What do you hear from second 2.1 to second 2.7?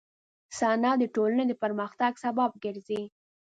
سبب